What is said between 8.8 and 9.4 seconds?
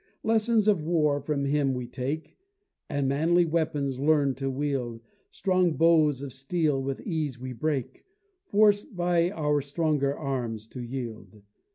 by